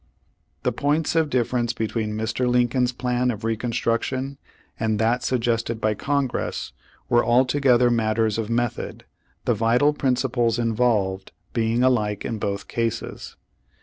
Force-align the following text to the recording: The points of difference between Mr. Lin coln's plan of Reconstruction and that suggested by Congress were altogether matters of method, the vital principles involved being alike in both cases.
The 0.63 0.71
points 0.71 1.15
of 1.15 1.29
difference 1.29 1.73
between 1.73 2.13
Mr. 2.17 2.47
Lin 2.49 2.69
coln's 2.69 2.91
plan 2.91 3.29
of 3.29 3.43
Reconstruction 3.43 4.39
and 4.79 4.97
that 4.97 5.21
suggested 5.21 5.79
by 5.79 5.93
Congress 5.93 6.73
were 7.07 7.23
altogether 7.23 7.91
matters 7.91 8.39
of 8.39 8.49
method, 8.49 9.05
the 9.45 9.53
vital 9.53 9.93
principles 9.93 10.57
involved 10.57 11.33
being 11.53 11.83
alike 11.83 12.25
in 12.25 12.39
both 12.39 12.67
cases. 12.67 13.35